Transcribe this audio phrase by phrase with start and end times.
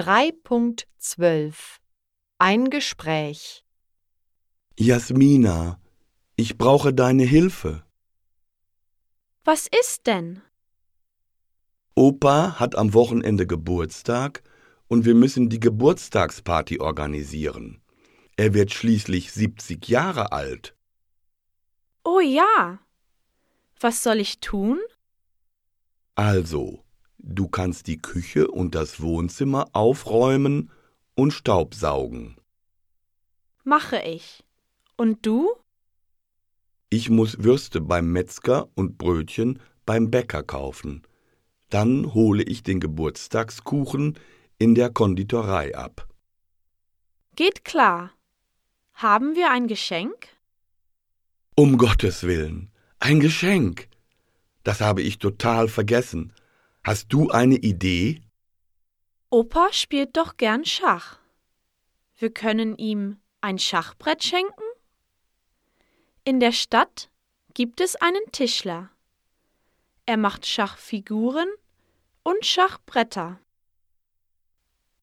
[0.00, 1.54] 3.12
[2.38, 3.66] Ein Gespräch
[4.78, 5.78] Jasmina,
[6.36, 7.84] ich brauche deine Hilfe.
[9.44, 10.40] Was ist denn?
[11.94, 14.42] Opa hat am Wochenende Geburtstag
[14.88, 17.82] und wir müssen die Geburtstagsparty organisieren.
[18.38, 20.74] Er wird schließlich 70 Jahre alt.
[22.04, 22.78] Oh ja.
[23.78, 24.80] Was soll ich tun?
[26.14, 26.82] Also,
[27.22, 30.70] du kannst die Küche und das Wohnzimmer aufräumen
[31.14, 32.36] und Staubsaugen.
[33.64, 34.44] Mache ich.
[34.96, 35.50] Und du?
[36.88, 41.02] Ich muss Würste beim Metzger und Brötchen beim Bäcker kaufen.
[41.68, 44.18] Dann hole ich den Geburtstagskuchen
[44.58, 46.08] in der Konditorei ab.
[47.36, 48.10] Geht klar.
[48.94, 50.28] Haben wir ein Geschenk?
[51.54, 53.88] Um Gottes Willen, ein Geschenk.
[54.62, 56.32] Das habe ich total vergessen.
[56.82, 58.22] Hast du eine Idee?
[59.28, 61.18] Opa spielt doch gern Schach.
[62.16, 64.62] Wir können ihm ein Schachbrett schenken?
[66.24, 67.10] In der Stadt
[67.54, 68.90] gibt es einen Tischler.
[70.06, 71.48] Er macht Schachfiguren
[72.22, 73.38] und Schachbretter.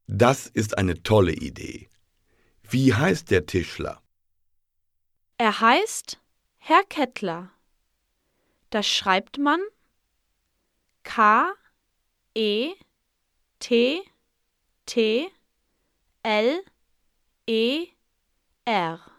[0.08, 1.90] Das ist eine tolle Idee.
[2.64, 4.02] Wie heißt der Tischler?
[5.38, 6.20] Er heißt
[6.58, 7.52] Herr Kettler.
[8.70, 9.60] Das schreibt man
[11.04, 11.54] K
[12.38, 12.76] E
[13.58, 14.04] T
[14.86, 15.32] T
[16.22, 16.64] L
[17.48, 17.88] E
[18.64, 19.12] R.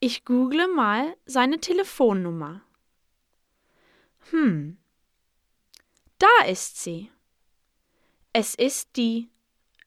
[0.00, 2.60] Ich google mal seine Telefonnummer.
[4.28, 4.76] Hm.
[6.18, 7.10] Da ist sie.
[8.34, 9.30] Es ist die